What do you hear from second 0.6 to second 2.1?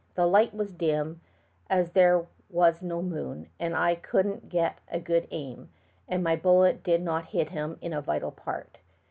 dim, as